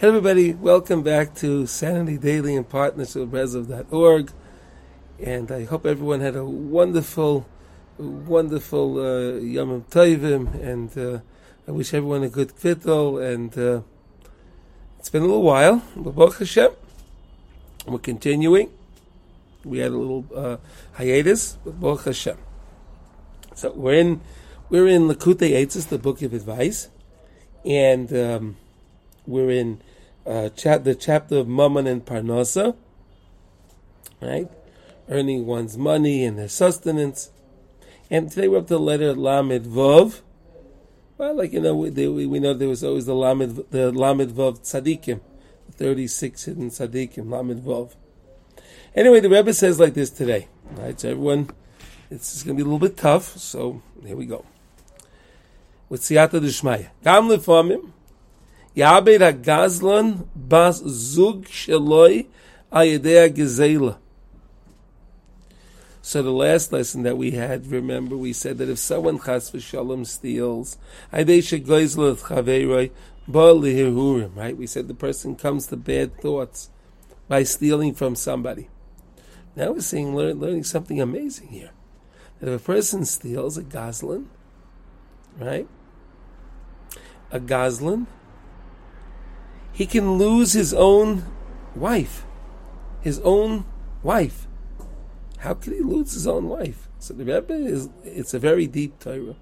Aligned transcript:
Hey 0.00 0.08
everybody, 0.08 0.54
welcome 0.54 1.02
back 1.02 1.34
to 1.34 1.66
Sanity 1.66 2.16
Daily 2.16 2.54
in 2.54 2.64
partnership 2.64 3.28
with 3.28 3.32
Rezav.org. 3.32 4.32
And 5.22 5.52
I 5.52 5.64
hope 5.64 5.84
everyone 5.84 6.20
had 6.20 6.36
a 6.36 6.44
wonderful, 6.46 7.46
wonderful 7.98 8.98
uh, 8.98 9.32
Yom 9.40 9.82
Tovim, 9.90 10.54
and 10.54 10.96
uh, 10.96 11.20
I 11.68 11.72
wish 11.72 11.92
everyone 11.92 12.22
a 12.22 12.30
good 12.30 12.56
kvittel. 12.56 13.22
And 13.22 13.58
uh, 13.58 13.82
it's 14.98 15.10
been 15.10 15.20
a 15.20 15.26
little 15.26 15.42
while, 15.42 15.82
but 15.94 16.14
Baruch 16.14 16.38
Hashem, 16.38 16.70
we're 17.86 17.98
continuing. 17.98 18.70
We 19.66 19.80
had 19.80 19.92
a 19.92 19.98
little 19.98 20.24
uh, 20.34 20.56
hiatus, 20.94 21.58
but 21.62 21.78
Baruch 21.78 22.04
Hashem. 22.06 22.38
So 23.54 23.70
we're 23.72 24.00
in, 24.00 24.22
we're 24.70 24.88
in 24.88 25.08
Likutey 25.08 25.50
Eitzes, 25.50 25.90
the 25.90 25.98
book 25.98 26.22
of 26.22 26.32
advice, 26.32 26.88
and 27.66 28.10
um, 28.14 28.56
we're 29.30 29.50
in 29.50 29.80
uh, 30.26 30.48
the 30.48 30.96
chapter 30.98 31.38
of 31.38 31.48
Mammon 31.48 31.86
and 31.86 32.04
Parnasa, 32.04 32.76
right? 34.20 34.48
Earning 35.08 35.46
one's 35.46 35.78
money 35.78 36.24
and 36.24 36.38
their 36.38 36.48
sustenance. 36.48 37.30
And 38.10 38.30
today 38.30 38.48
we're 38.48 38.58
up 38.58 38.66
to 38.66 38.74
the 38.74 38.80
letter 38.80 39.14
Lamed 39.14 39.66
Vov. 39.66 40.20
Well, 41.16 41.34
like 41.34 41.52
you 41.52 41.60
know, 41.60 41.74
we, 41.74 41.90
they, 41.90 42.08
we 42.08 42.40
know 42.40 42.54
there 42.54 42.68
was 42.68 42.84
always 42.84 43.06
the 43.06 43.14
Lamed, 43.14 43.64
the 43.70 43.92
Lamed 43.92 44.30
Vov 44.30 44.60
Tzadikim, 44.60 45.20
36 45.72 46.44
hidden 46.44 46.70
Tzadikim, 46.70 47.30
Lamed 47.30 47.62
Vov. 47.64 47.94
Anyway, 48.94 49.20
the 49.20 49.30
Rebbe 49.30 49.52
says 49.52 49.78
like 49.78 49.94
this 49.94 50.10
today, 50.10 50.48
right? 50.72 50.98
So 50.98 51.10
everyone, 51.10 51.50
it's 52.10 52.42
going 52.42 52.56
to 52.56 52.64
be 52.64 52.68
a 52.68 52.70
little 52.70 52.86
bit 52.88 52.96
tough, 52.96 53.36
so 53.38 53.82
here 54.04 54.16
we 54.16 54.26
go. 54.26 54.44
With 55.88 56.00
Siyata 56.02 56.40
Dishmaya. 56.40 56.88
Gam 57.04 57.28
lefamim, 57.28 57.92
Yabed 58.76 59.20
HaGazlan 59.20 60.26
bas 60.34 60.82
zug 60.84 61.44
sheloi 61.46 62.26
ayedea 62.72 63.28
gezela. 63.28 63.98
So 66.02 66.22
the 66.22 66.30
last 66.30 66.72
lesson 66.72 67.02
that 67.02 67.18
we 67.18 67.32
had, 67.32 67.66
remember, 67.66 68.16
we 68.16 68.32
said 68.32 68.58
that 68.58 68.70
if 68.70 68.78
someone 68.78 69.18
chas 69.18 69.50
v'shalom 69.50 70.06
steals, 70.06 70.78
ayedei 71.12 71.38
shegoizla 71.38 72.16
chaveiroi 72.20 72.90
ba 73.28 73.54
lihirurim, 73.54 74.34
right? 74.36 74.56
We 74.56 74.66
said 74.66 74.88
the 74.88 74.94
person 74.94 75.36
comes 75.36 75.66
to 75.68 75.76
bad 75.76 76.20
thoughts 76.20 76.70
by 77.28 77.42
stealing 77.42 77.94
from 77.94 78.16
somebody. 78.16 78.68
Now 79.54 79.72
we're 79.72 79.80
seeing, 79.80 80.16
learn, 80.16 80.40
learning 80.40 80.64
something 80.64 81.00
amazing 81.00 81.48
here. 81.48 81.70
That 82.38 82.52
if 82.52 82.60
a 82.60 82.64
person 82.64 83.04
steals 83.04 83.58
a 83.58 83.62
gazlan, 83.62 84.26
right? 85.38 85.68
A 87.30 87.38
gazlan, 87.38 88.06
he 89.72 89.86
can 89.86 90.18
lose 90.18 90.52
his 90.52 90.74
own 90.74 91.24
wife. 91.74 92.24
His 93.00 93.20
own 93.20 93.64
wife. 94.02 94.46
How 95.38 95.54
can 95.54 95.72
he 95.72 95.80
lose 95.80 96.12
his 96.12 96.26
own 96.26 96.48
wife? 96.48 96.88
So 96.98 97.14
the 97.14 97.24
Rebbe 97.24 97.54
is, 97.54 97.88
it's 98.04 98.34
a 98.34 98.38
very 98.38 98.66
deep 98.66 98.98
Torah. 98.98 99.36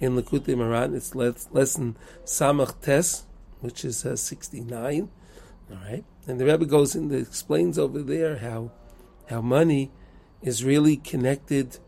In 0.00 0.16
Likutei 0.16 0.54
Moharan, 0.54 0.94
it's 0.94 1.14
lesson 1.14 1.96
Samach 2.24 2.80
Tes, 2.80 3.24
which 3.60 3.84
is 3.84 4.04
uh, 4.04 4.16
69. 4.16 5.10
All 5.70 5.76
right. 5.76 6.04
And 6.26 6.40
the 6.40 6.46
Rebbe 6.46 6.64
goes 6.64 6.94
in, 6.94 7.08
the 7.08 7.18
explains 7.18 7.78
over 7.78 8.02
there 8.02 8.38
how, 8.38 8.72
how 9.28 9.40
money 9.40 9.90
is 10.42 10.64
really 10.64 10.96
connected, 10.96 11.78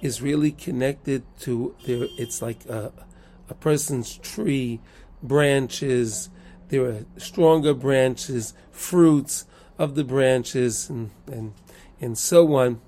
is 0.00 0.22
really 0.22 0.52
connected 0.52 1.24
to 1.40 1.74
their, 1.86 2.06
it's 2.18 2.40
like 2.40 2.64
a, 2.66 2.92
a 3.48 3.54
person's 3.54 4.16
tree, 4.18 4.80
branches, 5.22 6.30
there 6.68 6.84
are 6.86 7.04
stronger 7.16 7.74
branches, 7.74 8.54
fruits 8.70 9.46
of 9.78 9.94
the 9.94 10.04
branches, 10.04 10.88
and, 10.88 11.10
and, 11.26 11.52
and 12.00 12.16
so 12.16 12.54
on. 12.54 12.80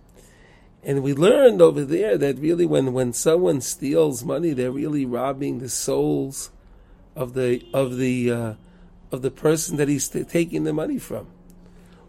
And 0.83 1.03
we 1.03 1.15
learned 1.15 1.61
over 1.61 1.85
there 1.85 2.17
that 2.17 2.39
really 2.39 2.65
when, 2.65 2.93
when 2.93 3.13
someone 3.13 3.61
steals 3.61 4.25
money, 4.25 4.53
they're 4.53 4.71
really 4.71 5.05
robbing 5.05 5.59
the 5.59 5.69
souls 5.69 6.51
of 7.17 7.35
the 7.35 7.67
of 7.73 7.97
the 7.97 8.31
uh, 8.31 8.55
of 9.11 9.23
the 9.23 9.31
person 9.31 9.77
that 9.79 9.89
he's 9.89 10.09
t- 10.09 10.23
taking 10.23 10.65
the 10.65 10.73
money 10.73 10.99
from. 10.99 11.27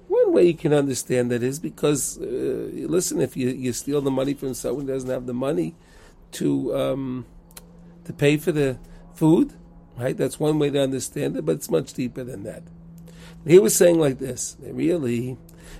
One 0.07 0.31
way 0.31 0.47
you 0.47 0.53
can 0.53 0.73
understand 0.73 1.31
that 1.31 1.43
is 1.43 1.59
because, 1.59 2.17
uh, 2.17 2.23
listen, 2.23 3.19
if 3.19 3.35
you, 3.35 3.49
you 3.49 3.73
steal 3.73 4.01
the 4.01 4.11
money 4.11 4.33
from 4.33 4.53
someone 4.53 4.85
who 4.85 4.93
doesn't 4.93 5.09
have 5.09 5.25
the 5.25 5.33
money 5.33 5.75
to 6.33 6.75
um, 6.75 7.25
to 8.05 8.13
pay 8.13 8.37
for 8.37 8.51
the 8.51 8.77
food, 9.13 9.53
Right? 9.97 10.15
That's 10.15 10.39
one 10.39 10.59
way 10.59 10.69
to 10.69 10.81
understand 10.81 11.37
it, 11.37 11.45
but 11.45 11.55
it's 11.55 11.71
much 11.71 11.93
deeper 11.93 12.23
than 12.23 12.43
that. 12.43 12.63
he 13.45 13.59
was 13.59 13.75
saying 13.75 13.99
like 13.99 14.19
this 14.19 14.55
really, 14.61 15.37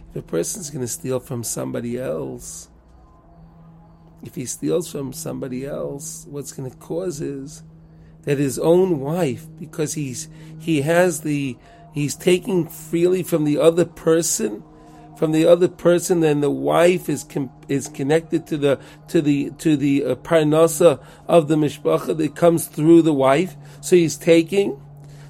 if 0.10 0.16
a 0.16 0.22
person's 0.22 0.70
going 0.70 0.82
to 0.82 0.88
steal 0.88 1.20
from 1.20 1.44
somebody 1.44 2.00
else, 2.00 2.70
if 4.24 4.36
he 4.36 4.46
steals 4.46 4.92
from 4.92 5.14
somebody 5.14 5.66
else, 5.66 6.26
what's 6.30 6.52
going 6.52 6.70
to 6.70 6.78
cause 6.78 7.22
is 7.22 7.64
that 8.24 8.40
his 8.40 8.58
own 8.60 9.00
wife, 9.00 9.48
because 9.60 9.94
he's 9.94 10.28
he 10.60 10.82
has 10.82 11.22
the 11.22 11.56
he's 11.94 12.16
taking 12.16 12.68
freely 12.68 13.24
from 13.24 13.44
the 13.44 13.58
other 13.58 13.86
person, 13.86 14.64
from 15.18 15.32
the 15.32 15.46
other 15.46 15.68
person, 15.68 16.20
then 16.20 16.42
the 16.42 16.52
wife 16.52 17.10
is 17.10 17.24
com- 17.24 17.52
is 17.68 17.88
connected 17.88 18.46
to 18.48 18.58
the 18.58 18.80
to 19.08 19.22
the 19.22 19.52
to 19.60 19.78
the 19.78 20.04
uh, 20.04 20.16
parnasa 20.16 21.00
of 21.28 21.48
the 21.48 21.56
mishpacha 21.56 22.18
that 22.18 22.36
comes 22.36 22.68
through 22.68 23.02
the 23.02 23.14
wife. 23.14 23.56
So 23.82 23.96
he's 23.96 24.18
taking. 24.18 24.82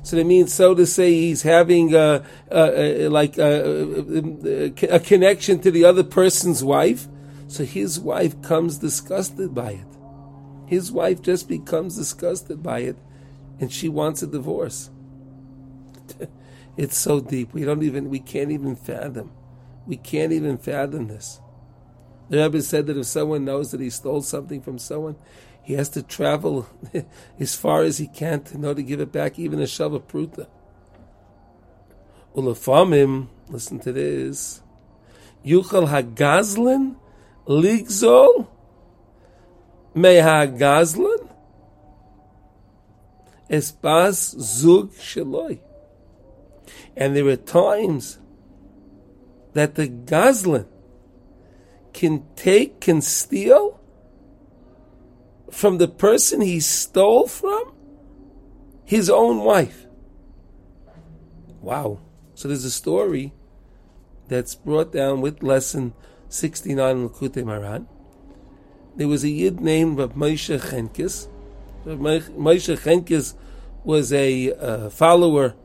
So 0.04 0.16
that 0.16 0.26
means, 0.26 0.54
so 0.54 0.74
to 0.74 0.86
say, 0.86 1.12
he's 1.12 1.42
having 1.42 1.94
a, 1.94 2.24
a, 2.50 3.06
a 3.06 3.08
like 3.10 3.38
a, 3.38 4.70
a, 4.90 5.00
connection 5.02 5.60
to 5.60 5.70
the 5.70 5.84
other 5.84 6.04
person's 6.04 6.64
wife. 6.64 7.08
So 7.50 7.66
his 7.66 8.00
wife 8.00 8.42
comes 8.42 8.78
disgusted 8.78 9.54
by 9.54 9.72
it. 9.72 9.88
His 10.66 10.92
wife 10.92 11.22
just 11.22 11.50
becomes 11.50 11.98
disgusted 11.98 12.64
by 12.64 12.80
it, 12.80 12.98
and 13.60 13.72
she 13.72 13.90
wants 13.90 14.22
a 14.22 14.28
divorce. 14.28 14.90
it's 16.78 16.98
so 16.98 17.20
deep. 17.20 17.54
We 17.54 17.66
don't 17.66 17.84
even, 17.84 18.10
we 18.10 18.20
can't 18.20 18.52
even 18.52 18.76
fathom. 18.76 19.32
We 19.86 19.98
can't 19.98 20.34
even 20.34 20.58
fathom 20.58 21.08
this. 21.08 21.42
The 22.30 22.38
Rebbe 22.38 22.62
said 22.62 22.88
that 22.88 22.98
if 22.98 23.06
someone 23.06 23.46
knows 23.46 23.72
that 23.72 23.80
he 23.80 23.90
stole 23.90 24.22
something 24.22 24.62
from 24.62 24.80
someone, 24.80 25.16
he 25.64 25.74
has 25.74 25.90
to 25.90 26.04
travel 26.04 26.68
as 27.40 27.56
far 27.56 27.84
as 27.84 27.98
he 27.98 28.08
can 28.08 28.42
to 28.44 28.58
know 28.58 28.74
to 28.74 28.84
give 28.84 29.02
it 29.02 29.12
back, 29.12 29.38
even 29.38 29.60
a 29.60 29.64
shava 29.64 30.02
pruta. 30.02 30.48
Ulafamim, 32.36 33.28
listen 33.50 33.80
to 33.80 33.92
this. 33.92 34.62
Yuchal 35.46 35.88
hagazlin 35.90 36.96
ligzol 37.48 38.48
mehagazlin 39.96 41.30
espas 43.50 44.38
zug 44.40 44.92
sheloi. 44.94 45.60
And 46.96 47.16
there 47.16 47.28
are 47.28 47.36
times 47.36 48.20
that 49.54 49.76
the 49.76 49.88
gazlin 49.88 50.68
can 51.98 52.24
take, 52.36 52.80
can 52.80 53.02
steal 53.02 53.80
from 55.50 55.80
the 55.80 55.88
person 55.88 56.42
he 56.42 56.60
stole 56.60 57.28
from? 57.28 57.74
His 58.86 59.10
own 59.10 59.40
wife. 59.40 59.88
Wow. 61.60 62.00
So 62.36 62.48
there's 62.48 62.66
a 62.66 62.70
story 62.70 63.34
that's 64.28 64.54
brought 64.54 64.94
down 64.94 65.22
with 65.22 65.42
lesson 65.42 65.96
69 66.30 66.98
in 66.98 67.10
Likutei 67.10 67.44
Moharan. 67.44 67.88
There 68.96 69.08
was 69.08 69.24
a 69.24 69.30
Yid 69.30 69.60
named 69.60 69.98
Rav 69.98 70.14
Moshe 70.14 70.56
Chenkis. 70.70 71.28
Rav 71.84 71.98
Moshe 71.98 72.78
Chenkis 72.78 73.34
was 73.84 74.14
a 74.14 74.54
uh, 74.54 74.90
follower. 74.92 75.56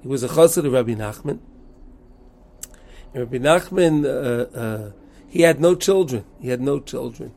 He 0.00 0.08
was 0.08 0.22
a 0.22 0.28
chassid 0.28 0.64
of 0.64 0.72
Rabbi 0.72 0.94
Nachman. 0.94 1.40
And 3.12 3.24
Rabbi 3.24 3.36
Nachman, 3.36 4.06
uh, 4.06 4.58
uh, 4.58 4.92
he 5.32 5.40
had 5.40 5.62
no 5.62 5.74
children. 5.74 6.26
He 6.42 6.48
had 6.48 6.60
no 6.60 6.78
children. 6.78 7.32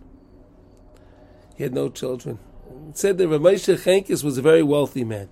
He 1.56 1.64
had 1.64 1.74
no 1.74 1.88
children. 1.88 2.40
It 2.90 2.98
said 2.98 3.18
that 3.20 3.30
Rav 3.30 3.40
Moshe 3.40 3.74
Chenkis 3.74 4.22
was 4.22 4.38
a 4.38 4.42
very 4.42 4.62
wealthy 4.62 5.06
man. 5.06 5.30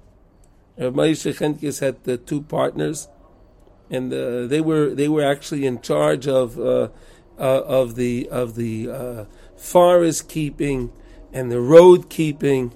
Rav 0.78 0.94
Moshe 0.94 1.38
Chenkis 1.38 1.82
had 1.82 1.98
uh, 2.08 2.16
two 2.26 2.42
partners, 2.42 3.10
and 3.90 4.14
uh, 4.14 4.48
they 4.48 4.62
were 4.62 4.96
they 4.96 5.10
were 5.10 5.26
actually 5.26 5.66
in 5.66 5.82
charge 5.82 6.26
of 6.26 6.58
uh, 6.58 6.88
uh 7.38 7.64
of 7.82 7.96
the 7.96 8.30
of 8.30 8.56
the 8.56 8.90
uh, 8.90 9.26
forest 9.58 10.30
keeping 10.30 10.94
and 11.34 11.52
the 11.52 11.60
road 11.60 12.10
keeping, 12.10 12.74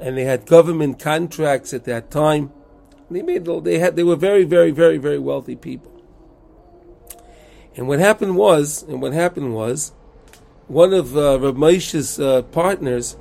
and 0.00 0.18
they 0.18 0.24
had 0.24 0.46
government 0.46 0.98
contracts 0.98 1.72
at 1.72 1.84
that 1.84 2.10
time. 2.10 2.50
They 3.08 3.22
made 3.22 3.44
they 3.44 3.78
had 3.78 3.94
they 3.94 4.02
were 4.02 4.16
very 4.16 4.42
very 4.42 4.72
very 4.72 4.98
very 4.98 5.20
wealthy 5.20 5.54
people. 5.54 6.01
And 7.76 7.88
what 7.88 7.98
happened 7.98 8.36
was, 8.36 8.82
and 8.82 9.00
what 9.00 9.12
happened 9.12 9.54
was, 9.54 9.92
one 10.68 10.92
of 10.92 11.16
uh, 11.16 11.38
Rav 11.40 11.54
Moshe's 11.54 12.18
uh, 12.18 12.42
partners 12.42 13.16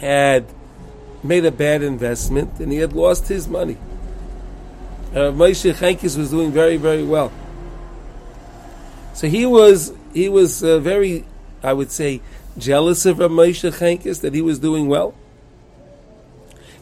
had 0.00 0.46
made 1.22 1.44
a 1.44 1.52
bad 1.52 1.82
investment 1.82 2.58
and 2.60 2.70
he 2.72 2.78
had 2.78 2.92
lost 2.92 3.28
his 3.28 3.48
money. 3.48 3.78
Uh, 5.12 5.30
Moshe 5.30 5.72
Chankis 5.74 6.18
was 6.18 6.30
doing 6.30 6.50
very, 6.50 6.76
very 6.76 7.04
well. 7.04 7.32
So 9.14 9.28
he 9.28 9.46
was, 9.46 9.92
he 10.12 10.28
was 10.28 10.62
uh, 10.64 10.80
very, 10.80 11.24
I 11.62 11.72
would 11.72 11.90
say, 11.90 12.20
jealous 12.58 13.06
of 13.06 13.18
Rav 13.18 13.30
Moshe 13.30 13.70
Chankis 13.78 14.20
that 14.22 14.34
he 14.34 14.42
was 14.42 14.58
doing 14.58 14.88
well. 14.88 15.14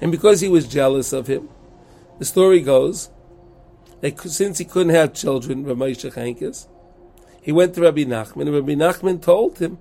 And 0.01 0.11
because 0.11 0.41
he 0.41 0.49
was 0.49 0.67
jealous 0.67 1.13
of 1.13 1.27
him, 1.27 1.49
the 2.19 2.25
story 2.25 2.61
goes 2.61 3.11
that 4.03 4.21
since 4.21 4.59
he 4.59 4.65
couldn't 4.65 4.95
have 4.95 5.15
children, 5.15 5.65
Rav 5.65 5.77
Moshe 5.77 6.13
Chankis, 6.13 6.67
he 7.41 7.53
went 7.53 7.75
to 7.75 7.81
Rabbi 7.81 8.03
Nachman, 8.03 8.43
and 8.43 8.55
Rabbi 8.55 8.75
Nachman 8.75 9.23
told 9.23 9.59
him 9.59 9.79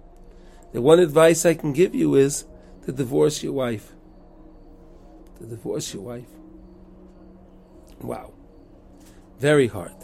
the 0.73 0.81
one 0.81 0.99
advice 0.99 1.45
I 1.45 1.55
can 1.55 1.73
give 1.73 1.93
you 1.93 2.15
is 2.15 2.45
to 2.85 2.91
divorce 2.91 3.43
your 3.43 3.53
wife. 3.53 3.93
To 5.39 5.45
divorce 5.45 5.93
your 5.93 6.03
wife. 6.03 6.29
Wow. 7.99 8.33
Very 9.39 9.67
hard. 9.67 9.95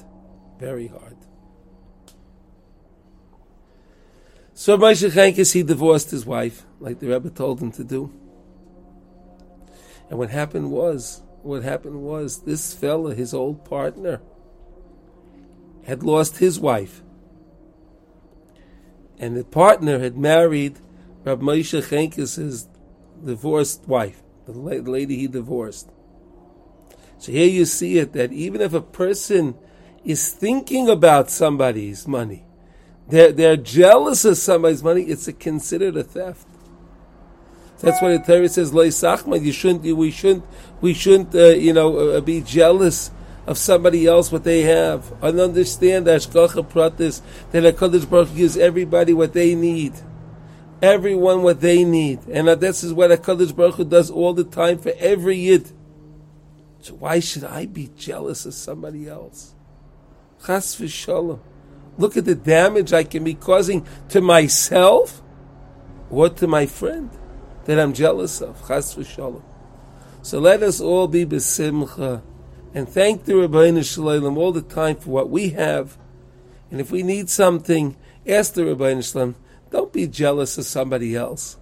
Very 0.60 0.88
hard. 0.88 1.16
So 4.56 4.78
Moshe 4.80 5.12
Chankis, 5.12 5.54
he 5.54 5.62
divorced 5.62 6.10
his 6.10 6.26
wife, 6.26 6.66
like 6.80 7.00
the 7.00 7.08
Rebbe 7.08 7.30
told 7.30 7.62
him 7.62 7.72
to 7.74 7.84
do. 7.84 8.12
And 10.10 10.18
what 10.18 10.32
happened 10.32 10.72
was, 10.72 11.22
what 11.48 11.64
happened 11.64 12.02
was, 12.02 12.40
this 12.40 12.74
fella, 12.74 13.16
his 13.16 13.34
old 13.34 13.66
partner, 13.66 14.22
had 15.86 16.04
lost 16.04 16.38
his 16.38 16.60
wife. 16.60 17.02
And 19.18 19.36
the 19.36 19.44
partner 19.44 20.00
had 20.00 20.18
married 20.18 20.80
Rab 21.24 21.42
Moshe 21.42 21.82
Chankis' 21.82 22.68
divorced 23.24 23.88
wife, 23.88 24.22
the 24.46 24.52
lady 24.52 25.18
he 25.18 25.28
divorced. 25.28 25.90
So 27.18 27.32
here 27.32 27.48
you 27.48 27.66
see 27.66 27.98
it 27.98 28.14
that 28.14 28.32
even 28.32 28.62
if 28.62 28.74
a 28.74 28.82
person 28.82 29.56
is 30.04 30.30
thinking 30.30 30.90
about 30.90 31.30
somebody's 31.30 32.08
money, 32.08 32.46
they're, 33.10 33.32
they're 33.32 33.58
jealous 33.58 34.26
of 34.26 34.38
somebody's 34.38 34.84
money, 34.84 35.04
it's 35.04 35.28
a, 35.28 35.34
considered 35.34 35.98
a 35.98 36.04
theft. 36.04 36.48
That's 37.80 38.02
why 38.02 38.18
the 38.18 38.24
Torah 38.24 38.50
says, 38.50 38.74
"Lo 38.74 38.84
You 38.84 39.52
shouldn't. 39.52 39.84
We 39.84 40.12
shouldn't. 40.12 40.44
We 40.82 40.94
shouldn't. 40.94 41.36
Uh, 41.36 41.50
you 41.50 41.74
know, 41.74 41.98
uh, 41.98 42.22
be 42.22 42.42
jealous 42.42 43.12
of 43.46 43.58
somebody 43.58 44.08
else 44.08 44.32
what 44.32 44.44
they 44.44 44.64
have, 44.64 45.14
and 45.22 45.40
understand 45.40 46.08
Hashgacha 46.08 46.68
Pratis 46.68 47.22
that 47.52 47.64
Hakadosh 47.64 48.10
Baruch 48.10 48.36
gives 48.36 48.58
everybody 48.58 49.14
what 49.14 49.34
they 49.34 49.56
need, 49.56 49.94
everyone 50.82 51.44
what 51.44 51.62
they 51.62 51.86
need, 51.86 52.20
and 52.28 52.48
this 52.60 52.84
is 52.84 52.94
what 52.94 53.12
Hakadosh 53.12 53.56
Baruch 53.56 53.88
does 53.90 54.10
all 54.10 54.34
the 54.34 54.44
time 54.44 54.80
for 54.80 54.92
every 54.98 55.38
yid. 55.38 55.72
So 56.82 56.96
why 56.96 57.20
should 57.20 57.44
I 57.44 57.68
be 57.68 57.90
jealous 57.96 58.46
of 58.46 58.54
somebody 58.54 59.08
else? 59.08 59.54
Chas 60.46 60.76
v'shalom. 60.76 61.40
Look 61.98 62.18
at 62.18 62.26
the 62.26 62.36
damage 62.36 62.92
I 62.92 63.04
can 63.04 63.24
be 63.24 63.34
causing 63.34 63.86
to 64.10 64.22
myself 64.22 65.22
or 66.10 66.30
to 66.30 66.48
my 66.48 66.66
friend 66.66 67.10
that 67.68 67.80
I'm 67.80 67.94
jealous 67.94 68.42
of. 68.42 68.68
Chas 68.68 68.96
v'shalom. 68.96 69.44
So 70.24 70.40
let 70.40 70.64
us 70.64 70.82
all 70.82 71.08
be 71.08 71.26
besimcha 71.26 72.24
and 72.74 72.90
thank 72.90 73.26
the 73.26 73.34
Ribbono 73.34 73.86
Shel 73.86 74.06
Olam 74.06 74.38
all 74.38 74.52
the 74.52 74.62
time 74.62 74.96
for 74.96 75.12
what 75.12 75.30
we 75.30 75.50
have. 75.50 75.98
And 76.72 76.82
if 76.82 76.92
we 76.92 77.04
need 77.04 77.30
something, 77.30 77.96
ask 78.28 78.54
the 78.54 78.64
Ribbono 78.64 79.04
Shel 79.04 79.28
Olam. 79.28 79.36
Don't 79.70 79.94
be 79.94 80.08
jealous 80.08 80.58
of 80.58 80.66
somebody 80.66 81.16
else. 81.16 81.58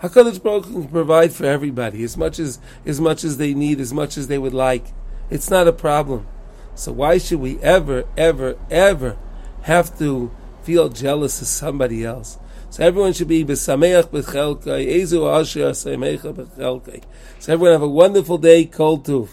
Hakadosh 0.00 0.42
Baruch 0.42 0.64
can 0.64 0.88
provide 0.88 1.32
for 1.32 1.44
everybody 1.44 2.02
as 2.02 2.16
much 2.16 2.38
as 2.38 2.58
as 2.86 3.00
much 3.00 3.22
as 3.22 3.36
they 3.36 3.52
need, 3.52 3.80
as 3.80 3.92
much 3.92 4.16
as 4.16 4.28
they 4.28 4.38
would 4.38 4.54
like. 4.54 4.86
It's 5.28 5.50
not 5.50 5.68
a 5.68 5.72
problem. 5.72 6.26
So 6.74 6.92
why 6.92 7.18
should 7.18 7.40
we 7.40 7.58
ever, 7.60 8.04
ever, 8.16 8.56
ever 8.70 9.18
have 9.62 9.96
to 9.98 10.30
feel 10.62 10.88
jealous 10.88 11.40
of 11.40 11.48
somebody 11.48 12.04
else. 12.04 12.38
So 12.72 12.82
everyone 12.82 13.12
should 13.12 13.28
be 13.28 13.44
b'sameach 13.44 14.08
b'chelkai, 14.08 14.88
ezu 14.96 15.28
asher 15.30 15.72
b'chelkai. 16.32 17.02
So 17.38 17.52
everyone 17.52 17.72
have 17.74 17.82
a 17.82 17.86
wonderful 17.86 18.38
day, 18.38 18.64
kol 18.64 18.98
tuv. 18.98 19.28